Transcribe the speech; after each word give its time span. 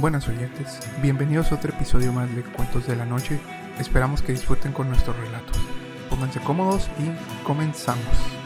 Buenas 0.00 0.26
oyentes, 0.28 0.80
bienvenidos 1.02 1.52
a 1.52 1.56
otro 1.56 1.74
episodio 1.74 2.10
más 2.10 2.34
de 2.34 2.42
Cuentos 2.42 2.86
de 2.86 2.96
la 2.96 3.04
Noche. 3.04 3.38
Esperamos 3.78 4.22
que 4.22 4.32
disfruten 4.32 4.72
con 4.72 4.88
nuestros 4.88 5.14
relatos. 5.14 5.58
Pónganse 6.08 6.40
cómodos 6.40 6.88
y 6.98 7.44
comenzamos. 7.44 8.39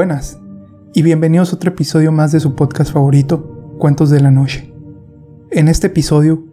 Buenas, 0.00 0.40
y 0.94 1.02
bienvenidos 1.02 1.52
a 1.52 1.56
otro 1.56 1.72
episodio 1.72 2.10
más 2.10 2.32
de 2.32 2.40
su 2.40 2.54
podcast 2.54 2.90
favorito, 2.90 3.76
Cuentos 3.78 4.08
de 4.08 4.18
la 4.20 4.30
Noche. 4.30 4.72
En 5.50 5.68
este 5.68 5.88
episodio 5.88 6.46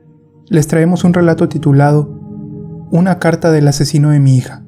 les 0.50 0.68
traemos 0.68 1.06
un 1.06 1.14
relato 1.14 1.48
titulado 1.48 2.10
Una 2.92 3.20
carta 3.20 3.50
del 3.50 3.70
asesino 3.70 4.10
de 4.10 4.20
mi 4.20 4.36
hija, 4.36 4.66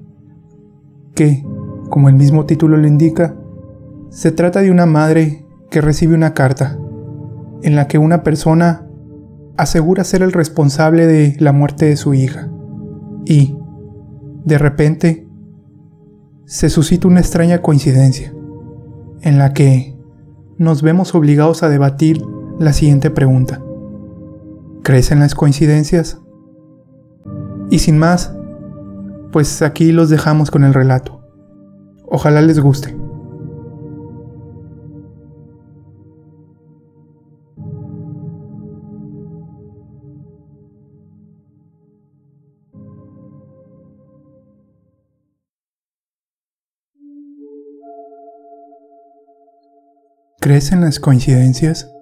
que, 1.13 1.45
como 1.89 2.07
el 2.07 2.15
mismo 2.15 2.45
título 2.45 2.77
lo 2.77 2.87
indica, 2.87 3.35
se 4.11 4.31
trata 4.31 4.61
de 4.61 4.71
una 4.71 4.85
madre 4.85 5.45
que 5.69 5.81
recibe 5.81 6.15
una 6.15 6.33
carta 6.33 6.79
en 7.63 7.75
la 7.75 7.89
que 7.89 7.97
una 7.97 8.23
persona 8.23 8.87
asegura 9.57 10.05
ser 10.05 10.21
el 10.21 10.31
responsable 10.31 11.05
de 11.05 11.35
la 11.39 11.51
muerte 11.51 11.83
de 11.83 11.97
su 11.97 12.13
hija. 12.13 12.49
Y, 13.25 13.57
de 14.45 14.57
repente, 14.57 15.27
se 16.45 16.69
suscita 16.69 17.09
una 17.09 17.19
extraña 17.19 17.61
coincidencia 17.61 18.33
en 19.21 19.37
la 19.37 19.53
que 19.53 19.95
nos 20.57 20.81
vemos 20.81 21.15
obligados 21.15 21.63
a 21.63 21.69
debatir 21.69 22.21
la 22.59 22.73
siguiente 22.73 23.09
pregunta. 23.09 23.61
¿Crees 24.83 25.11
en 25.11 25.19
las 25.19 25.35
coincidencias? 25.35 26.19
Y 27.69 27.79
sin 27.79 27.97
más, 27.97 28.33
pues 29.31 29.61
aquí 29.61 29.91
los 29.91 30.09
dejamos 30.09 30.51
con 30.51 30.63
el 30.63 30.73
relato. 30.73 31.21
Ojalá 32.05 32.41
les 32.41 32.59
guste. 32.59 32.95
¿Crees 50.49 50.71
las 50.71 50.99
coincidencias? 50.99 51.93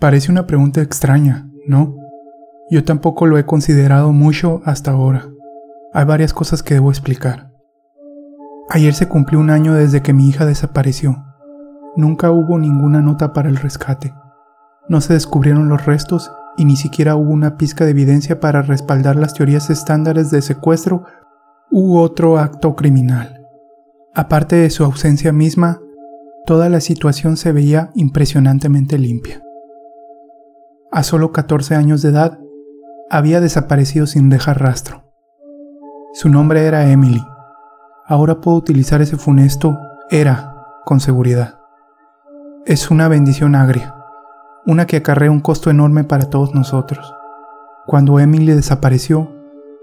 Parece 0.00 0.32
una 0.32 0.48
pregunta 0.48 0.82
extraña, 0.82 1.48
¿no? 1.64 1.94
Yo 2.70 2.82
tampoco 2.82 3.24
lo 3.24 3.38
he 3.38 3.46
considerado 3.46 4.10
mucho 4.10 4.62
hasta 4.64 4.90
ahora. 4.90 5.28
Hay 5.92 6.04
varias 6.04 6.32
cosas 6.32 6.64
que 6.64 6.74
debo 6.74 6.90
explicar. 6.90 7.52
Ayer 8.68 8.94
se 8.94 9.06
cumplió 9.06 9.38
un 9.38 9.50
año 9.50 9.74
desde 9.74 10.02
que 10.02 10.12
mi 10.12 10.28
hija 10.28 10.44
desapareció. 10.44 11.24
Nunca 11.94 12.32
hubo 12.32 12.58
ninguna 12.58 13.00
nota 13.00 13.32
para 13.32 13.48
el 13.48 13.56
rescate. 13.56 14.12
No 14.88 15.00
se 15.00 15.12
descubrieron 15.12 15.68
los 15.68 15.86
restos 15.86 16.32
y 16.56 16.64
ni 16.64 16.74
siquiera 16.74 17.14
hubo 17.14 17.30
una 17.30 17.58
pizca 17.58 17.84
de 17.84 17.92
evidencia 17.92 18.40
para 18.40 18.60
respaldar 18.60 19.14
las 19.14 19.34
teorías 19.34 19.70
estándares 19.70 20.32
de 20.32 20.42
secuestro 20.42 21.04
u 21.70 21.96
otro 21.98 22.38
acto 22.38 22.74
criminal. 22.74 23.46
Aparte 24.16 24.56
de 24.56 24.70
su 24.70 24.82
ausencia 24.82 25.32
misma, 25.32 25.78
toda 26.48 26.70
la 26.70 26.80
situación 26.80 27.36
se 27.36 27.52
veía 27.52 27.90
impresionantemente 27.94 28.96
limpia. 28.96 29.42
A 30.90 31.02
solo 31.02 31.30
14 31.30 31.74
años 31.74 32.00
de 32.00 32.08
edad, 32.08 32.38
había 33.10 33.42
desaparecido 33.42 34.06
sin 34.06 34.30
dejar 34.30 34.58
rastro. 34.58 35.04
Su 36.14 36.30
nombre 36.30 36.64
era 36.64 36.90
Emily. 36.90 37.22
Ahora 38.06 38.40
puedo 38.40 38.56
utilizar 38.56 39.02
ese 39.02 39.18
funesto 39.18 39.78
era 40.08 40.54
con 40.86 41.00
seguridad. 41.00 41.58
Es 42.64 42.90
una 42.90 43.08
bendición 43.08 43.54
agria, 43.54 43.94
una 44.64 44.86
que 44.86 44.96
acarrea 44.96 45.30
un 45.30 45.40
costo 45.40 45.68
enorme 45.68 46.04
para 46.04 46.30
todos 46.30 46.54
nosotros. 46.54 47.12
Cuando 47.84 48.20
Emily 48.20 48.54
desapareció, 48.54 49.30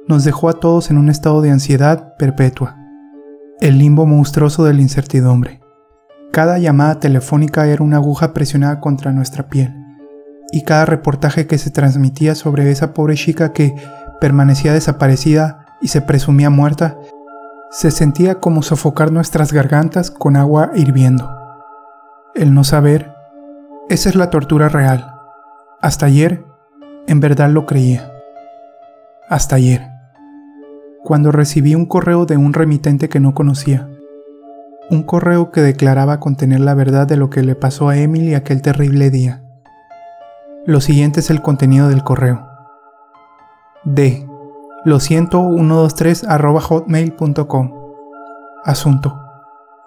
nos 0.07 0.23
dejó 0.23 0.49
a 0.49 0.53
todos 0.53 0.89
en 0.89 0.97
un 0.97 1.09
estado 1.09 1.43
de 1.43 1.51
ansiedad 1.51 2.15
perpetua, 2.17 2.75
el 3.61 3.77
limbo 3.77 4.07
monstruoso 4.07 4.63
de 4.63 4.73
la 4.73 4.81
incertidumbre. 4.81 5.61
Cada 6.35 6.57
llamada 6.57 6.99
telefónica 6.99 7.65
era 7.65 7.81
una 7.81 7.95
aguja 7.95 8.33
presionada 8.33 8.81
contra 8.81 9.13
nuestra 9.13 9.47
piel, 9.47 9.73
y 10.51 10.63
cada 10.63 10.83
reportaje 10.83 11.47
que 11.47 11.57
se 11.57 11.71
transmitía 11.71 12.35
sobre 12.35 12.69
esa 12.71 12.93
pobre 12.93 13.15
chica 13.15 13.53
que 13.53 13.73
permanecía 14.19 14.73
desaparecida 14.73 15.65
y 15.79 15.87
se 15.87 16.01
presumía 16.01 16.49
muerta, 16.49 16.97
se 17.71 17.89
sentía 17.89 18.41
como 18.41 18.63
sofocar 18.63 19.13
nuestras 19.13 19.53
gargantas 19.53 20.11
con 20.11 20.35
agua 20.35 20.71
hirviendo. 20.75 21.33
El 22.35 22.53
no 22.53 22.65
saber, 22.65 23.13
esa 23.87 24.09
es 24.09 24.15
la 24.15 24.29
tortura 24.29 24.67
real. 24.67 25.09
Hasta 25.81 26.07
ayer, 26.07 26.43
en 27.07 27.21
verdad 27.21 27.49
lo 27.49 27.65
creía. 27.65 28.11
Hasta 29.29 29.55
ayer, 29.55 29.87
cuando 31.01 31.31
recibí 31.31 31.75
un 31.75 31.85
correo 31.85 32.25
de 32.25 32.35
un 32.35 32.51
remitente 32.51 33.07
que 33.07 33.21
no 33.21 33.33
conocía 33.33 33.87
un 34.89 35.03
correo 35.03 35.51
que 35.51 35.61
declaraba 35.61 36.19
contener 36.19 36.59
la 36.59 36.75
verdad 36.75 37.07
de 37.07 37.17
lo 37.17 37.29
que 37.29 37.41
le 37.41 37.55
pasó 37.55 37.89
a 37.89 37.97
Emily 37.97 38.35
aquel 38.35 38.61
terrible 38.61 39.09
día. 39.09 39.41
Lo 40.65 40.81
siguiente 40.81 41.19
es 41.19 41.29
el 41.29 41.41
contenido 41.41 41.89
del 41.89 42.03
correo. 42.03 42.47
D. 43.83 44.27
Lo 44.83 44.99
siento 44.99 45.41
123 45.41 46.23
arroba. 46.25 46.61
Asunto. 48.63 49.19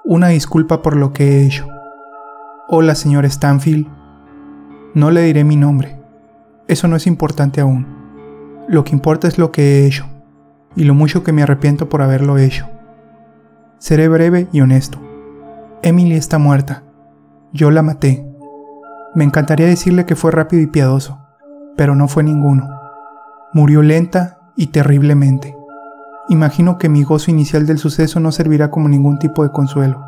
Una 0.05 0.29
disculpa 0.29 0.83
por 0.83 0.97
lo 0.97 1.13
que 1.13 1.25
he 1.25 1.47
hecho. 1.47 1.69
Hola, 2.69 2.95
señor 2.95 3.25
Stanfield. 3.27 3.87
No 4.95 5.11
le 5.11 5.23
diré 5.23 5.45
mi 5.45 5.57
nombre. 5.57 6.01
Eso 6.67 6.89
no 6.89 6.97
es 6.97 7.07
importante 7.07 7.61
aún. 7.61 7.87
Lo 8.69 8.85
que 8.85 8.93
importa 8.93 9.29
es 9.29 9.39
lo 9.39 9.51
que 9.53 9.63
he 9.63 9.87
hecho, 9.87 10.05
y 10.77 10.85
lo 10.85 10.95
mucho 10.95 11.25
que 11.25 11.33
me 11.33 11.43
arrepiento 11.43 11.89
por 11.89 12.03
haberlo 12.03 12.37
hecho. 12.37 12.69
Seré 13.79 14.09
breve 14.09 14.49
y 14.53 14.61
honesto. 14.61 14.99
Emily 15.83 16.15
está 16.15 16.39
muerta. 16.39 16.83
Yo 17.53 17.71
la 17.71 17.83
maté. 17.83 18.27
Me 19.15 19.23
encantaría 19.23 19.69
decirle 19.69 20.05
que 20.05 20.17
fue 20.17 20.33
rápido 20.33 20.61
y 20.61 20.67
piadoso, 20.67 21.21
pero 21.77 21.95
no 21.95 22.09
fue 22.09 22.25
ninguno. 22.25 22.69
Murió 23.53 23.83
lenta 23.83 24.41
y 24.57 24.69
terriblemente. 24.69 25.57
Imagino 26.29 26.77
que 26.77 26.89
mi 26.89 27.05
gozo 27.05 27.31
inicial 27.31 27.67
del 27.67 27.79
suceso 27.79 28.19
no 28.19 28.33
servirá 28.33 28.69
como 28.73 28.89
ningún 28.89 29.21
tipo 29.21 29.45
de 29.45 29.53
consuelo. 29.53 30.05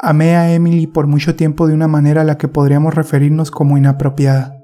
Amé 0.00 0.36
a 0.36 0.50
Emily 0.50 0.86
por 0.86 1.06
mucho 1.06 1.36
tiempo 1.36 1.66
de 1.66 1.74
una 1.74 1.88
manera 1.88 2.22
a 2.22 2.24
la 2.24 2.38
que 2.38 2.48
podríamos 2.48 2.94
referirnos 2.94 3.50
como 3.50 3.76
inapropiada. 3.76 4.56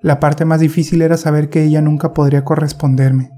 La 0.00 0.20
parte 0.20 0.44
más 0.44 0.60
difícil 0.60 1.02
era 1.02 1.16
saber 1.16 1.50
que 1.50 1.64
ella 1.64 1.82
nunca 1.82 2.12
podría 2.12 2.44
corresponderme, 2.44 3.32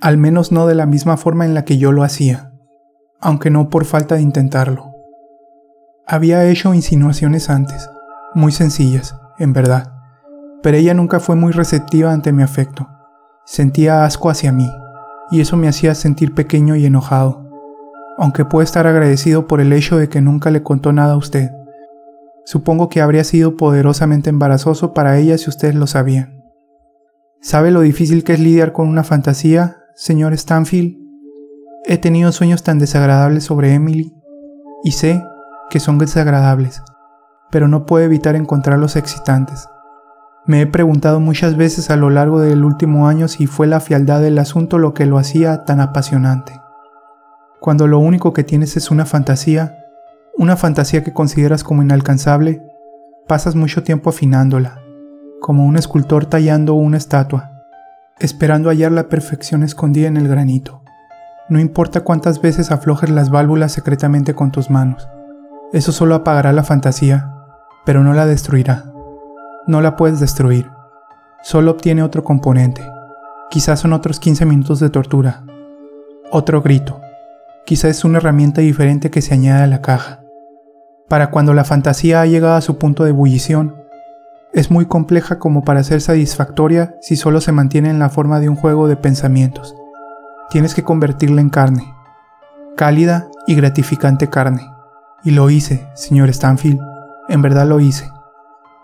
al 0.00 0.18
menos 0.18 0.50
no 0.50 0.66
de 0.66 0.74
la 0.74 0.86
misma 0.86 1.16
forma 1.16 1.44
en 1.44 1.54
la 1.54 1.64
que 1.64 1.78
yo 1.78 1.92
lo 1.92 2.02
hacía 2.02 2.49
aunque 3.20 3.50
no 3.50 3.68
por 3.68 3.84
falta 3.84 4.16
de 4.16 4.22
intentarlo. 4.22 4.94
Había 6.06 6.44
hecho 6.44 6.74
insinuaciones 6.74 7.50
antes, 7.50 7.88
muy 8.34 8.52
sencillas, 8.52 9.16
en 9.38 9.52
verdad, 9.52 9.92
pero 10.62 10.76
ella 10.76 10.94
nunca 10.94 11.20
fue 11.20 11.36
muy 11.36 11.52
receptiva 11.52 12.12
ante 12.12 12.32
mi 12.32 12.42
afecto. 12.42 12.88
Sentía 13.44 14.04
asco 14.04 14.30
hacia 14.30 14.52
mí, 14.52 14.68
y 15.30 15.40
eso 15.40 15.56
me 15.56 15.68
hacía 15.68 15.94
sentir 15.94 16.34
pequeño 16.34 16.76
y 16.76 16.86
enojado, 16.86 17.48
aunque 18.18 18.44
puedo 18.44 18.62
estar 18.62 18.86
agradecido 18.86 19.46
por 19.46 19.60
el 19.60 19.72
hecho 19.72 19.96
de 19.96 20.08
que 20.08 20.20
nunca 20.20 20.50
le 20.50 20.62
contó 20.62 20.92
nada 20.92 21.14
a 21.14 21.18
usted. 21.18 21.50
Supongo 22.44 22.88
que 22.88 23.00
habría 23.00 23.24
sido 23.24 23.56
poderosamente 23.56 24.30
embarazoso 24.30 24.92
para 24.92 25.18
ella 25.18 25.38
si 25.38 25.48
ustedes 25.48 25.74
lo 25.74 25.86
sabían. 25.86 26.42
¿Sabe 27.40 27.70
lo 27.70 27.80
difícil 27.80 28.24
que 28.24 28.34
es 28.34 28.40
lidiar 28.40 28.72
con 28.72 28.88
una 28.88 29.04
fantasía, 29.04 29.78
señor 29.94 30.34
Stanfield? 30.34 30.99
He 31.86 31.96
tenido 31.96 32.30
sueños 32.30 32.62
tan 32.62 32.78
desagradables 32.78 33.44
sobre 33.44 33.72
Emily 33.72 34.14
y 34.84 34.92
sé 34.92 35.24
que 35.70 35.80
son 35.80 35.96
desagradables, 35.96 36.82
pero 37.50 37.68
no 37.68 37.86
puedo 37.86 38.04
evitar 38.04 38.36
encontrarlos 38.36 38.96
excitantes. 38.96 39.66
Me 40.44 40.60
he 40.60 40.66
preguntado 40.66 41.20
muchas 41.20 41.56
veces 41.56 41.90
a 41.90 41.96
lo 41.96 42.10
largo 42.10 42.40
del 42.40 42.64
último 42.64 43.08
año 43.08 43.28
si 43.28 43.46
fue 43.46 43.66
la 43.66 43.80
fialdad 43.80 44.20
del 44.20 44.38
asunto 44.38 44.78
lo 44.78 44.92
que 44.92 45.06
lo 45.06 45.16
hacía 45.16 45.64
tan 45.64 45.80
apasionante. 45.80 46.52
Cuando 47.60 47.86
lo 47.86 47.98
único 47.98 48.34
que 48.34 48.44
tienes 48.44 48.76
es 48.76 48.90
una 48.90 49.06
fantasía, 49.06 49.86
una 50.36 50.56
fantasía 50.56 51.02
que 51.02 51.14
consideras 51.14 51.64
como 51.64 51.82
inalcanzable, 51.82 52.62
pasas 53.26 53.54
mucho 53.54 53.82
tiempo 53.82 54.10
afinándola, 54.10 54.82
como 55.40 55.64
un 55.64 55.76
escultor 55.76 56.26
tallando 56.26 56.74
una 56.74 56.98
estatua, 56.98 57.52
esperando 58.18 58.68
hallar 58.68 58.92
la 58.92 59.08
perfección 59.08 59.62
escondida 59.62 60.08
en 60.08 60.18
el 60.18 60.28
granito 60.28 60.79
No 61.50 61.58
importa 61.58 62.02
cuántas 62.02 62.40
veces 62.40 62.70
aflojes 62.70 63.10
las 63.10 63.28
válvulas 63.28 63.72
secretamente 63.72 64.34
con 64.34 64.52
tus 64.52 64.70
manos. 64.70 65.08
Eso 65.72 65.90
solo 65.90 66.14
apagará 66.14 66.52
la 66.52 66.62
fantasía, 66.62 67.34
pero 67.84 68.04
no 68.04 68.12
la 68.12 68.24
destruirá. 68.24 68.84
No 69.66 69.80
la 69.80 69.96
puedes 69.96 70.20
destruir. 70.20 70.70
Solo 71.42 71.72
obtiene 71.72 72.04
otro 72.04 72.22
componente. 72.22 72.88
Quizás 73.50 73.80
son 73.80 73.92
otros 73.92 74.20
15 74.20 74.46
minutos 74.46 74.78
de 74.78 74.90
tortura. 74.90 75.42
Otro 76.30 76.62
grito. 76.62 77.00
Quizás 77.66 77.90
es 77.90 78.04
una 78.04 78.18
herramienta 78.18 78.60
diferente 78.60 79.10
que 79.10 79.20
se 79.20 79.34
añade 79.34 79.64
a 79.64 79.66
la 79.66 79.82
caja. 79.82 80.20
Para 81.08 81.32
cuando 81.32 81.52
la 81.52 81.64
fantasía 81.64 82.20
ha 82.20 82.26
llegado 82.26 82.54
a 82.54 82.60
su 82.60 82.78
punto 82.78 83.02
de 83.02 83.10
ebullición, 83.10 83.74
es 84.52 84.70
muy 84.70 84.86
compleja 84.86 85.40
como 85.40 85.64
para 85.64 85.82
ser 85.82 86.00
satisfactoria 86.00 86.94
si 87.00 87.16
solo 87.16 87.40
se 87.40 87.50
mantiene 87.50 87.90
en 87.90 87.98
la 87.98 88.08
forma 88.08 88.38
de 88.38 88.48
un 88.48 88.54
juego 88.54 88.86
de 88.86 88.96
pensamientos. 88.96 89.74
Tienes 90.50 90.74
que 90.74 90.82
convertirla 90.82 91.40
en 91.40 91.48
carne, 91.48 91.94
cálida 92.76 93.28
y 93.46 93.54
gratificante 93.54 94.28
carne. 94.28 94.68
Y 95.22 95.30
lo 95.30 95.48
hice, 95.48 95.88
señor 95.94 96.28
Stanfield, 96.28 96.80
en 97.28 97.40
verdad 97.40 97.68
lo 97.68 97.78
hice. 97.78 98.10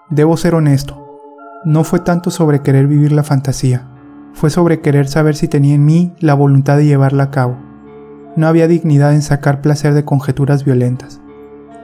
Debo 0.08 0.36
ser 0.36 0.54
honesto, 0.54 1.20
no 1.64 1.82
fue 1.82 1.98
tanto 1.98 2.30
sobre 2.30 2.62
querer 2.62 2.86
vivir 2.86 3.10
la 3.10 3.24
fantasía, 3.24 3.88
fue 4.32 4.50
sobre 4.50 4.80
querer 4.80 5.08
saber 5.08 5.34
si 5.34 5.48
tenía 5.48 5.74
en 5.74 5.84
mí 5.84 6.14
la 6.20 6.34
voluntad 6.34 6.76
de 6.76 6.86
llevarla 6.86 7.24
a 7.24 7.30
cabo. 7.32 7.56
No 8.36 8.46
había 8.46 8.68
dignidad 8.68 9.12
en 9.12 9.22
sacar 9.22 9.60
placer 9.60 9.92
de 9.92 10.04
conjeturas 10.04 10.64
violentas, 10.64 11.20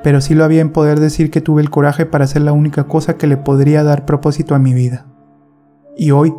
pero 0.05 0.21
sí 0.21 0.37
lo 0.37 0.45
había 0.45 0.61
en 0.61 0.71
poder 0.71 1.01
decir 1.01 1.33
que 1.33 1.41
tuve 1.41 1.61
el 1.61 1.71
coraje 1.71 2.07
para 2.07 2.23
hacer 2.23 2.43
la 2.43 2.53
única 2.53 2.85
cosa 2.85 3.17
que 3.17 3.27
le 3.27 3.37
podría 3.37 3.83
dar 3.83 4.07
propósito 4.07 4.55
a 4.55 4.61
mi 4.61 4.75
vida. 4.75 5.07
Y 5.97 6.13
hoy, 6.13 6.33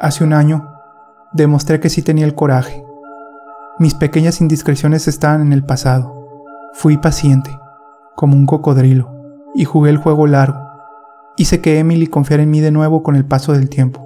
hace 0.00 0.24
un 0.24 0.32
año, 0.32 0.73
demostré 1.34 1.80
que 1.80 1.90
sí 1.90 2.00
tenía 2.00 2.24
el 2.24 2.34
coraje. 2.34 2.86
Mis 3.78 3.94
pequeñas 3.94 4.40
indiscreciones 4.40 5.08
estaban 5.08 5.42
en 5.42 5.52
el 5.52 5.64
pasado. 5.64 6.14
Fui 6.72 6.96
paciente, 6.96 7.50
como 8.14 8.36
un 8.36 8.46
cocodrilo, 8.46 9.10
y 9.54 9.64
jugué 9.64 9.90
el 9.90 9.98
juego 9.98 10.26
largo. 10.26 10.60
Hice 11.36 11.60
que 11.60 11.80
Emily 11.80 12.06
confiara 12.06 12.44
en 12.44 12.50
mí 12.50 12.60
de 12.60 12.70
nuevo 12.70 13.02
con 13.02 13.16
el 13.16 13.26
paso 13.26 13.52
del 13.52 13.68
tiempo. 13.68 14.00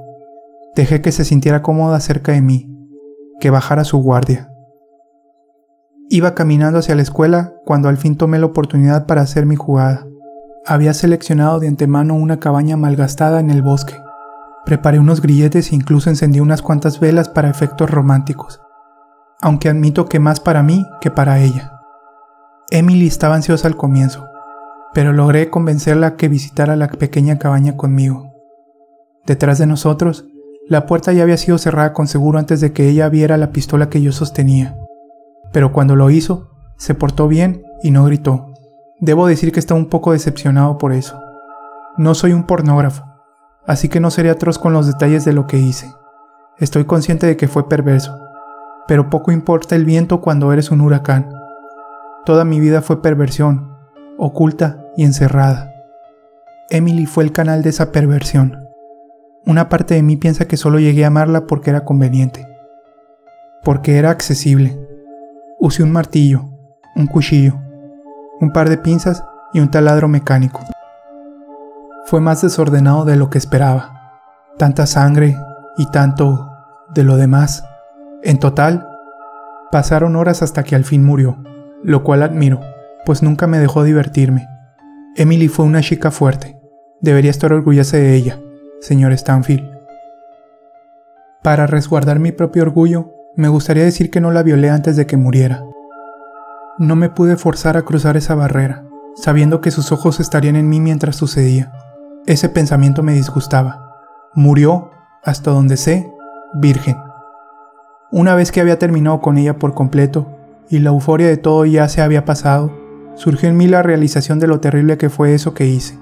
Dejé 0.75 1.03
que 1.03 1.13
se 1.13 1.25
sintiera 1.25 1.63
cómoda 1.63 2.01
cerca 2.01 2.33
de 2.33 2.41
mí, 2.41 2.67
que 3.41 3.51
bajara 3.51 3.85
su 3.85 3.99
guardia. 3.99 4.51
Iba 6.09 6.35
caminando 6.35 6.79
hacia 6.79 6.95
la 6.95 7.03
escuela 7.03 7.53
cuando 7.67 7.91
al 7.91 7.99
fin 7.99 8.17
tomé 8.17 8.39
la 8.39 8.47
oportunidad 8.47 9.07
para 9.07 9.21
hacer 9.21 9.45
mi 9.45 9.57
jugada. 9.57 10.07
Había 10.65 10.95
seleccionado 10.95 11.61
de 11.61 11.69
antemano 11.69 12.15
una 12.15 12.41
cabaña 12.41 12.79
malgastada 12.79 13.41
en 13.41 13.51
el 13.51 13.61
bosque 13.61 13.95
Preparé 14.69 14.99
unos 14.99 15.23
grilletes 15.23 15.73
e 15.73 15.75
incluso 15.75 16.11
encendí 16.11 16.41
unas 16.41 16.61
cuantas 16.61 17.01
velas 17.01 17.31
para 17.31 17.49
efectos 17.49 17.91
románticos, 17.91 18.61
aunque 19.41 19.71
admito 19.71 20.11
que 20.11 20.19
más 20.19 20.41
para 20.41 20.63
mí 20.63 20.85
que 21.01 21.11
para 21.11 21.39
ella. 21.39 21.73
Emily 22.71 23.07
estaba 23.07 23.35
ansiosa 23.35 23.67
al 23.67 23.77
comienzo, 23.77 24.27
pero 24.93 25.15
logré 25.15 25.49
convencerla 25.49 26.17
que 26.17 26.29
visitara 26.29 26.77
la 26.77 26.89
pequeña 26.89 27.39
cabaña 27.39 27.79
conmigo. 27.79 28.35
Detrás 29.25 29.57
de 29.57 29.65
nosotros, 29.65 30.27
la 30.69 30.85
puerta 30.85 31.15
ya 31.15 31.23
había 31.23 31.39
sido 31.39 31.57
cerrada 31.57 31.95
con 31.95 32.07
seguro 32.07 32.39
antes 32.39 32.61
de 32.61 32.75
que 32.75 32.91
ella 32.91 33.09
viera 33.09 33.39
la 33.39 33.53
pistola 33.53 33.89
que 33.89 34.03
yo 34.03 34.13
sostenía. 34.13 34.77
Pero 35.51 35.73
cuando 35.73 35.97
lo 35.97 36.11
hizo, 36.11 36.51
se 36.77 36.95
portó 36.95 37.27
bien 37.27 37.63
y 37.83 37.91
no 37.91 38.05
gritó. 38.05 38.53
Debo 39.01 39.29
decir 39.29 39.51
que 39.51 39.61
estaba 39.61 39.81
un 39.81 39.89
poco 39.89 40.13
decepcionado 40.13 40.77
por 40.77 40.93
eso. 40.93 41.19
No 41.97 42.15
soy 42.15 42.35
un 42.35 42.45
pornógrafo, 42.45 43.08
así 43.69 43.91
que 43.91 44.01
no 44.01 44.11
seré 44.11 44.31
atroz 44.31 44.59
con 44.59 44.73
los 44.73 44.87
detalles 44.87 45.25
de 45.27 45.35
lo 45.35 45.47
que 45.47 45.59
hice. 45.59 45.95
Estoy 46.57 46.87
consciente 46.87 47.27
de 47.27 47.37
que 47.37 47.49
fue 47.49 47.69
perverso, 47.69 48.19
pero 48.89 49.11
poco 49.11 49.31
importa 49.31 49.77
el 49.77 49.85
viento 49.85 50.23
cuando 50.23 50.53
eres 50.53 50.71
un 50.73 50.81
huracán. 50.81 51.29
Toda 52.25 52.45
mi 52.45 52.59
vida 52.61 52.81
fue 52.81 53.03
perversión, 53.03 53.77
oculta 54.17 54.83
y 54.97 55.05
encerrada. 55.05 55.71
Emily 56.71 57.05
fue 57.05 57.25
el 57.25 57.33
canal 57.33 57.63
de 57.63 57.69
esa 57.69 57.93
perversión. 57.93 58.57
Una 59.47 59.69
parte 59.69 59.95
de 59.95 60.03
mí 60.03 60.17
piensa 60.17 60.49
que 60.49 60.57
solo 60.57 60.79
llegué 60.79 61.05
a 61.05 61.09
amarla 61.09 61.47
porque 61.47 61.71
era 61.71 61.85
conveniente, 61.85 62.47
porque 63.63 63.99
era 63.99 64.11
accesible. 64.11 64.81
Usé 65.61 65.83
un 65.83 65.93
martillo, 65.93 66.45
un 66.97 67.07
cuchillo, 67.07 67.55
un 68.41 68.51
par 68.51 68.71
de 68.71 68.79
pinzas 68.79 69.23
y 69.53 69.61
un 69.61 69.71
taladro 69.71 70.09
mecánico 70.09 70.61
fue 72.09 72.23
más 72.23 72.41
desordenado 72.41 73.05
de 73.05 73.17
lo 73.17 73.29
que 73.29 73.37
esperaba. 73.37 74.15
Tanta 74.57 74.87
sangre 74.87 75.37
y 75.77 75.91
tanto 75.91 76.51
de 76.95 77.05
lo 77.05 77.19
demás. 77.19 77.65
En 78.23 78.39
total, 78.39 78.89
pasaron 79.71 80.17
horas 80.17 80.43
hasta 80.43 80.63
que 80.65 80.75
al 80.75 80.85
fin 80.85 81.05
murió, 81.05 81.37
lo 81.83 82.05
cual 82.05 82.23
admiro, 82.23 82.61
pues 83.05 83.23
nunca 83.23 83.47
me 83.47 83.59
dejó 83.59 83.85
divertirme. 83.85 84.49
Emily 85.17 85.49
fue 85.49 85.67
una 85.67 85.83
chica 85.83 86.11
fuerte. 86.11 86.59
Debería 87.03 87.31
estar 87.31 87.53
orgullosa 87.53 87.99
de 87.99 88.15
ella, 88.15 88.41
señor 88.81 89.13
Stanfield. 89.13 89.71
Para 91.43 91.67
resguardar 91.67 92.21
mi 92.21 92.33
propio 92.33 92.63
orgullo, 92.63 93.13
me 93.37 93.49
gustaría 93.49 93.85
decir 93.85 94.11
que 94.11 94.23
no 94.23 94.31
la 94.31 94.43
violé 94.43 94.71
antes 94.71 94.97
de 94.97 95.07
que 95.07 95.19
muriera. 95.19 95.63
No 96.79 96.97
me 96.97 97.11
pude 97.11 97.37
forzar 97.37 97.77
a 97.77 97.83
cruzar 97.83 98.17
esa 98.17 98.35
barrera, 98.35 98.87
sabiendo 99.15 99.61
que 99.61 99.71
sus 99.71 99.93
ojos 99.93 100.21
estarían 100.21 100.57
en 100.57 100.71
mí 100.71 100.81
mientras 100.81 101.15
sucedía. 101.15 101.71
Ese 102.29 102.51
pensamiento 102.51 103.03
me 103.03 103.15
disgustaba. 103.15 103.95
Murió, 104.35 104.91
hasta 105.25 105.51
donde 105.51 105.79
sé, 105.79 106.13
virgen. 106.53 106.99
Una 108.11 108.35
vez 108.35 108.53
que 108.53 108.61
había 108.61 108.79
terminado 108.79 109.23
con 109.23 109.39
ella 109.39 109.59
por 109.59 109.73
completo 109.73 110.27
y 110.69 110.81
la 110.81 110.91
euforia 110.91 111.27
de 111.27 111.39
todo 111.39 111.65
ya 111.65 111.89
se 111.89 112.03
había 112.03 112.27
pasado, 112.27 112.71
surgió 113.15 113.49
en 113.49 113.57
mí 113.57 113.67
la 113.67 113.83
realización 113.83 114.41
de 114.41 114.47
lo 114.47 114.61
terrible 114.61 114.99
que 114.99 115.09
fue 115.09 115.33
eso 115.33 115.55
que 115.55 115.65
hice. 115.65 115.99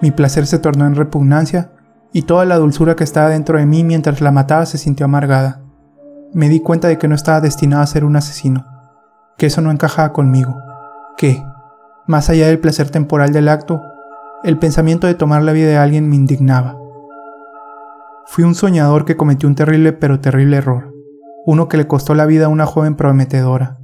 Mi 0.00 0.12
placer 0.12 0.46
se 0.46 0.58
tornó 0.58 0.86
en 0.86 0.94
repugnancia 0.94 1.72
y 2.10 2.22
toda 2.22 2.46
la 2.46 2.56
dulzura 2.56 2.96
que 2.96 3.04
estaba 3.04 3.28
dentro 3.28 3.58
de 3.58 3.66
mí 3.66 3.84
mientras 3.84 4.22
la 4.22 4.32
mataba 4.32 4.64
se 4.64 4.78
sintió 4.78 5.04
amargada. 5.04 5.60
Me 6.32 6.48
di 6.48 6.60
cuenta 6.60 6.88
de 6.88 6.96
que 6.96 7.06
no 7.06 7.14
estaba 7.14 7.42
destinado 7.42 7.82
a 7.82 7.86
ser 7.86 8.06
un 8.06 8.16
asesino, 8.16 8.64
que 9.36 9.44
eso 9.44 9.60
no 9.60 9.70
encajaba 9.70 10.14
conmigo, 10.14 10.56
que, 11.18 11.44
más 12.06 12.30
allá 12.30 12.46
del 12.46 12.60
placer 12.60 12.88
temporal 12.88 13.30
del 13.34 13.50
acto, 13.50 13.82
el 14.46 14.58
pensamiento 14.58 15.08
de 15.08 15.14
tomar 15.14 15.42
la 15.42 15.50
vida 15.50 15.66
de 15.66 15.76
alguien 15.76 16.08
me 16.08 16.14
indignaba. 16.14 16.78
Fui 18.26 18.44
un 18.44 18.54
soñador 18.54 19.04
que 19.04 19.16
cometió 19.16 19.48
un 19.48 19.56
terrible 19.56 19.92
pero 19.92 20.20
terrible 20.20 20.58
error, 20.58 20.94
uno 21.46 21.66
que 21.66 21.76
le 21.76 21.88
costó 21.88 22.14
la 22.14 22.26
vida 22.26 22.46
a 22.46 22.48
una 22.48 22.64
joven 22.64 22.94
prometedora. 22.94 23.80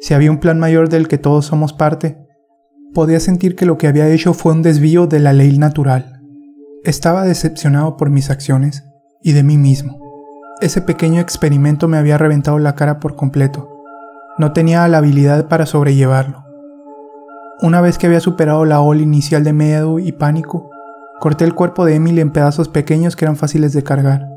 Si 0.00 0.12
había 0.12 0.30
un 0.30 0.38
plan 0.38 0.60
mayor 0.60 0.90
del 0.90 1.08
que 1.08 1.16
todos 1.16 1.46
somos 1.46 1.72
parte, 1.72 2.18
podía 2.92 3.20
sentir 3.20 3.56
que 3.56 3.64
lo 3.64 3.78
que 3.78 3.86
había 3.86 4.06
hecho 4.08 4.34
fue 4.34 4.52
un 4.52 4.60
desvío 4.60 5.06
de 5.06 5.18
la 5.18 5.32
ley 5.32 5.56
natural. 5.56 6.20
Estaba 6.84 7.24
decepcionado 7.24 7.96
por 7.96 8.10
mis 8.10 8.28
acciones 8.28 8.84
y 9.22 9.32
de 9.32 9.44
mí 9.44 9.56
mismo. 9.56 9.98
Ese 10.60 10.82
pequeño 10.82 11.22
experimento 11.22 11.88
me 11.88 11.96
había 11.96 12.18
reventado 12.18 12.58
la 12.58 12.74
cara 12.74 13.00
por 13.00 13.16
completo. 13.16 13.70
No 14.36 14.52
tenía 14.52 14.86
la 14.88 14.98
habilidad 14.98 15.48
para 15.48 15.64
sobrellevarlo. 15.64 16.45
Una 17.62 17.80
vez 17.80 17.96
que 17.96 18.06
había 18.06 18.20
superado 18.20 18.66
la 18.66 18.82
ola 18.82 19.00
inicial 19.00 19.42
de 19.42 19.54
miedo 19.54 19.98
y 19.98 20.12
pánico, 20.12 20.70
corté 21.20 21.44
el 21.44 21.54
cuerpo 21.54 21.86
de 21.86 21.94
Emily 21.94 22.20
en 22.20 22.30
pedazos 22.30 22.68
pequeños 22.68 23.16
que 23.16 23.24
eran 23.24 23.36
fáciles 23.36 23.72
de 23.72 23.82
cargar. 23.82 24.28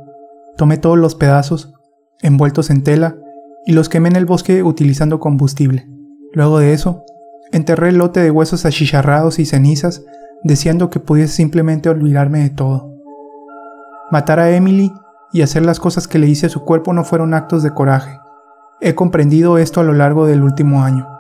Tomé 0.56 0.78
todos 0.78 0.98
los 0.98 1.16
pedazos, 1.16 1.74
envueltos 2.22 2.70
en 2.70 2.82
tela, 2.82 3.18
y 3.66 3.74
los 3.74 3.90
quemé 3.90 4.08
en 4.08 4.16
el 4.16 4.26
bosque 4.26 4.64
utilizando 4.64 5.20
combustible. 5.20 5.90
Luego 6.32 6.60
de 6.60 6.72
eso, 6.72 7.04
enterré 7.52 7.90
el 7.90 7.98
lote 7.98 8.22
de 8.22 8.32
huesos 8.32 8.66
achicharrados 8.66 9.38
y 9.40 9.46
cenizas, 9.46 10.06
deseando 10.44 10.90
que 10.90 11.02
pudiese 11.02 11.34
simplemente 11.34 11.90
olvidarme 11.90 12.40
de 12.40 12.52
todo. 12.52 12.94
Matar 14.12 14.40
a 14.40 14.52
Emily 14.52 14.94
y 15.34 15.42
hacer 15.42 15.66
las 15.66 15.82
cosas 15.82 16.08
que 16.08 16.20
le 16.20 16.28
hice 16.28 16.46
a 16.46 16.50
su 16.50 16.64
cuerpo 16.64 16.94
no 16.94 17.04
fueron 17.04 17.34
actos 17.34 17.64
de 17.64 17.72
coraje. 17.72 18.18
He 18.80 18.96
comprendido 18.96 19.58
esto 19.58 19.82
a 19.82 19.84
lo 19.84 19.92
largo 19.92 20.26
del 20.26 20.42
último 20.42 20.84
año 20.84 21.19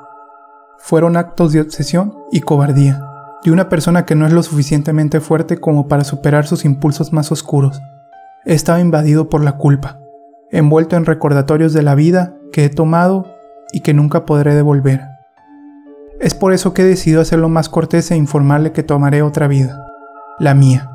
fueron 0.79 1.17
actos 1.17 1.51
de 1.51 1.61
obsesión 1.61 2.17
y 2.31 2.39
cobardía, 2.39 3.05
de 3.43 3.51
una 3.51 3.69
persona 3.69 4.05
que 4.05 4.15
no 4.15 4.25
es 4.25 4.33
lo 4.33 4.41
suficientemente 4.41 5.19
fuerte 5.19 5.57
como 5.57 5.87
para 5.87 6.03
superar 6.03 6.47
sus 6.47 6.65
impulsos 6.65 7.13
más 7.13 7.31
oscuros. 7.31 7.81
Estaba 8.45 8.79
invadido 8.79 9.29
por 9.29 9.43
la 9.43 9.57
culpa, 9.57 9.99
envuelto 10.51 10.95
en 10.95 11.05
recordatorios 11.05 11.73
de 11.73 11.83
la 11.83 11.95
vida 11.95 12.33
que 12.51 12.65
he 12.65 12.69
tomado 12.69 13.27
y 13.71 13.81
que 13.81 13.93
nunca 13.93 14.25
podré 14.25 14.55
devolver. 14.55 15.01
Es 16.19 16.33
por 16.33 16.53
eso 16.53 16.73
que 16.73 16.81
he 16.81 16.85
decidido 16.85 17.21
hacerlo 17.21 17.49
más 17.49 17.69
cortés 17.69 18.09
e 18.11 18.15
informarle 18.15 18.71
que 18.71 18.83
tomaré 18.83 19.21
otra 19.21 19.47
vida, 19.47 19.85
la 20.39 20.53
mía. 20.53 20.89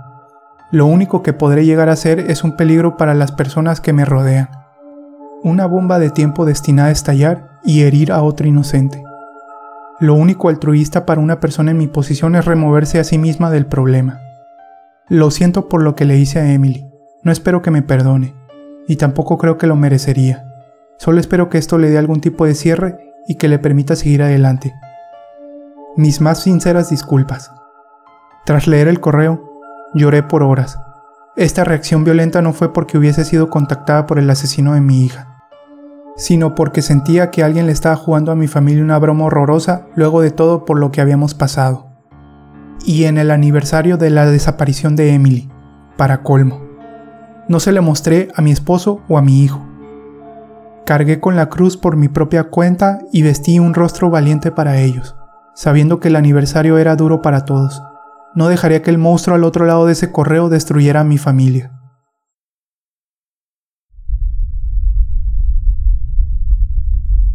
Lo 0.73 0.87
único 0.87 1.23
que 1.23 1.33
podré 1.33 1.64
llegar 1.64 1.88
a 1.88 1.97
ser 1.97 2.31
es 2.31 2.43
un 2.43 2.57
peligro 2.57 2.97
para 2.97 3.14
las 3.14 3.33
personas 3.33 3.81
que 3.81 3.93
me 3.93 4.05
rodean. 4.05 4.49
Una 5.43 5.67
bomba 5.67 5.99
de 5.99 6.11
tiempo 6.11 6.47
destinada 6.47 6.88
a 6.88 6.93
estallar 6.93 7.50
y 7.64 7.83
herir 7.83 8.11
a 8.11 8.23
otro 8.23 8.49
inocente. 8.49 9.04
Lo 10.01 10.15
único 10.15 10.49
altruista 10.49 11.07
para 11.07 11.21
una 11.21 11.39
persona 11.39 11.71
en 11.71 11.79
mi 11.79 11.87
posición 11.87 12.35
es 12.35 12.45
removerse 12.45 12.99
a 12.99 13.05
sí 13.05 13.17
misma 13.17 13.51
del 13.51 13.67
problema. 13.67 14.21
Lo 15.09 15.31
siento 15.31 15.69
por 15.69 15.83
lo 15.83 15.95
que 15.95 16.05
le 16.05 16.19
hice 16.19 16.41
a 16.41 16.53
Emily. 16.53 16.87
No 17.23 17.31
espero 17.31 17.63
que 17.63 17.71
me 17.71 17.83
perdone, 17.83 18.35
y 18.89 18.97
tampoco 18.97 19.39
creo 19.39 19.57
que 19.57 19.69
lo 19.69 19.77
merecería. 19.77 20.47
Solo 20.99 21.21
espero 21.21 21.49
que 21.49 21.59
esto 21.59 21.79
le 21.79 21.91
dé 21.91 21.99
algún 21.99 22.21
tipo 22.21 22.45
de 22.45 22.55
cierre 22.55 23.15
y 23.29 23.37
que 23.37 23.49
le 23.49 23.59
permita 23.61 23.95
seguir 23.95 24.23
adelante. 24.23 24.75
Mis 25.97 26.21
más 26.21 26.43
sinceras 26.43 26.91
disculpas. 26.91 27.53
Tras 28.45 28.67
leer 28.67 28.89
el 28.89 29.01
correo, 29.01 29.49
lloré 29.95 30.25
por 30.25 30.43
horas. 30.43 30.79
Esta 31.37 31.63
reacción 31.63 32.05
violenta 32.05 32.43
no 32.43 32.53
fue 32.53 32.73
porque 32.73 32.99
hubiese 32.99 33.25
sido 33.25 33.49
contactada 33.49 34.07
por 34.07 34.19
el 34.19 34.29
asesino 34.29 34.75
de 34.75 34.81
mi 34.81 35.05
hija, 35.05 35.34
sino 36.16 36.54
porque 36.54 36.83
sentía 36.83 37.30
que 37.30 37.42
alguien 37.42 37.66
le 37.66 37.73
estaba 37.73 37.97
jugando 37.97 38.33
a 38.33 38.37
mi 38.37 38.47
familia 38.47 38.83
una 38.83 38.99
broma 38.99 39.25
horrorosa 39.25 39.87
luego 39.97 40.21
de 40.21 40.30
todo 40.30 40.64
por 40.64 40.78
lo 40.78 40.90
que 40.90 41.00
habíamos 41.00 41.35
pasado. 41.35 41.88
Y 42.85 43.04
en 43.04 43.18
el 43.18 43.30
aniversario 43.30 43.97
de 43.97 44.11
la 44.11 44.26
desaparición 44.26 44.97
de 44.97 45.14
Emily, 45.14 45.50
para 45.97 46.23
colmo. 46.23 46.61
No 47.49 47.61
se 47.61 47.73
le 47.73 47.80
mostré 47.80 48.28
a 48.35 48.42
mi 48.42 48.52
esposo 48.52 49.02
o 49.09 49.18
a 49.18 49.23
mi 49.23 49.42
hijo. 49.42 49.64
Cargué 50.87 51.21
con 51.21 51.37
la 51.37 51.49
cruz 51.49 51.76
por 51.76 51.97
mi 51.97 52.09
propia 52.09 52.44
cuenta 52.44 52.99
y 53.12 53.23
vestí 53.23 53.59
un 53.59 53.75
rostro 53.75 54.11
valiente 54.11 54.50
para 54.50 54.78
ellos, 54.78 55.16
sabiendo 55.54 55.99
que 55.99 56.09
el 56.09 56.16
aniversario 56.16 56.78
era 56.78 56.97
duro 56.97 57.23
para 57.23 57.44
todos. 57.44 57.83
No 58.35 58.49
dejaría 58.49 58.83
que 58.83 58.90
el 58.90 58.99
monstruo 58.99 59.37
al 59.37 59.44
otro 59.44 59.64
lado 59.64 59.87
de 59.87 59.92
ese 59.92 60.11
correo 60.11 60.49
destruyera 60.49 61.00
a 61.00 61.04
mi 61.04 61.18
familia. 61.18 61.74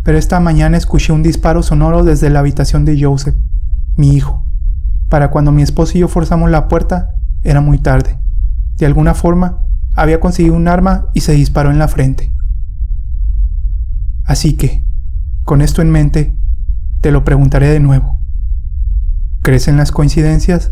Pero 0.10 0.18
esta 0.18 0.40
mañana 0.40 0.76
escuché 0.76 1.14
un 1.14 1.22
disparo 1.22 1.62
sonoro 1.62 2.04
desde 2.04 2.32
la 2.32 2.40
habitación 2.40 2.84
de 2.84 3.00
Joseph, 3.00 3.36
mi 3.96 4.16
hijo. 4.16 4.44
Para 5.08 5.30
cuando 5.30 5.52
mi 5.52 5.62
esposo 5.62 5.96
y 5.96 6.02
yo 6.02 6.08
forzamos 6.08 6.50
la 6.50 6.68
puerta, 6.68 7.12
era 7.44 7.62
muy 7.62 7.78
tarde. 7.78 8.20
De 8.78 8.88
alguna 8.88 9.14
forma, 9.14 9.60
había 9.94 10.20
conseguido 10.20 10.56
un 10.56 10.68
arma 10.68 11.06
y 11.14 11.22
se 11.22 11.34
disparó 11.34 11.70
en 11.70 11.78
la 11.78 11.88
frente. 11.88 12.34
Así 14.24 14.58
que, 14.58 14.84
con 15.44 15.62
esto 15.62 15.84
en 15.84 15.92
mente, 15.92 16.36
te 17.02 17.12
lo 17.12 17.24
preguntaré 17.24 17.68
de 17.70 17.80
nuevo. 17.80 18.20
¿Crees 19.44 19.68
en 19.68 19.78
las 19.78 19.92
coincidencias? 19.92 20.72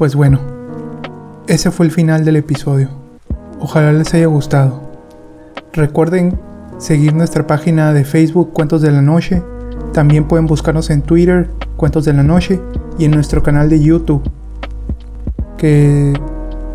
Pues 0.00 0.14
bueno, 0.14 0.38
ese 1.46 1.70
fue 1.70 1.84
el 1.84 1.92
final 1.92 2.24
del 2.24 2.36
episodio. 2.36 2.88
Ojalá 3.60 3.92
les 3.92 4.14
haya 4.14 4.28
gustado. 4.28 4.80
Recuerden 5.74 6.40
seguir 6.78 7.14
nuestra 7.14 7.46
página 7.46 7.92
de 7.92 8.06
Facebook 8.06 8.54
Cuentos 8.54 8.80
de 8.80 8.92
la 8.92 9.02
Noche. 9.02 9.42
También 9.92 10.26
pueden 10.26 10.46
buscarnos 10.46 10.88
en 10.88 11.02
Twitter 11.02 11.50
Cuentos 11.76 12.06
de 12.06 12.14
la 12.14 12.22
Noche 12.22 12.58
y 12.98 13.04
en 13.04 13.10
nuestro 13.10 13.42
canal 13.42 13.68
de 13.68 13.78
YouTube 13.78 14.22
que 15.58 16.14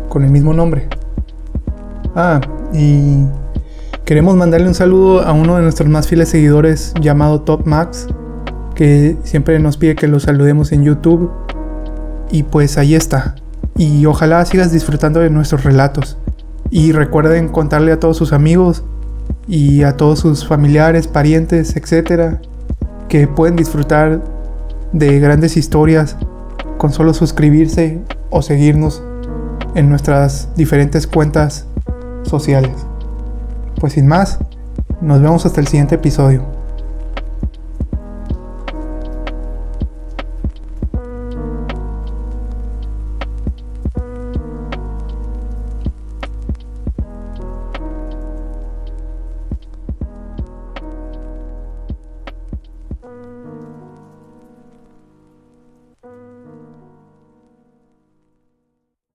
con 0.08 0.22
el 0.22 0.30
mismo 0.30 0.52
nombre. 0.52 0.88
Ah, 2.14 2.40
y 2.72 3.24
queremos 4.04 4.36
mandarle 4.36 4.68
un 4.68 4.74
saludo 4.74 5.22
a 5.22 5.32
uno 5.32 5.56
de 5.56 5.62
nuestros 5.62 5.88
más 5.88 6.06
fieles 6.06 6.28
seguidores 6.28 6.94
llamado 7.00 7.40
Top 7.40 7.66
Max, 7.66 8.06
que 8.76 9.16
siempre 9.24 9.58
nos 9.58 9.78
pide 9.78 9.96
que 9.96 10.06
lo 10.06 10.20
saludemos 10.20 10.70
en 10.70 10.84
YouTube 10.84 11.28
y 12.30 12.42
pues 12.44 12.78
ahí 12.78 12.94
está. 12.94 13.34
Y 13.76 14.06
ojalá 14.06 14.44
sigas 14.44 14.72
disfrutando 14.72 15.20
de 15.20 15.30
nuestros 15.30 15.64
relatos. 15.64 16.16
Y 16.70 16.92
recuerden 16.92 17.48
contarle 17.48 17.92
a 17.92 18.00
todos 18.00 18.16
sus 18.16 18.32
amigos 18.32 18.84
y 19.46 19.82
a 19.82 19.96
todos 19.96 20.20
sus 20.20 20.46
familiares, 20.46 21.06
parientes, 21.06 21.76
etcétera, 21.76 22.40
que 23.08 23.28
pueden 23.28 23.56
disfrutar 23.56 24.22
de 24.92 25.20
grandes 25.20 25.56
historias 25.56 26.16
con 26.78 26.92
solo 26.92 27.14
suscribirse 27.14 28.00
o 28.30 28.42
seguirnos 28.42 29.02
en 29.74 29.88
nuestras 29.88 30.48
diferentes 30.56 31.06
cuentas 31.06 31.66
sociales. 32.24 32.72
Pues 33.78 33.92
sin 33.92 34.06
más, 34.06 34.38
nos 35.00 35.20
vemos 35.20 35.46
hasta 35.46 35.60
el 35.60 35.66
siguiente 35.66 35.96
episodio. 35.96 36.55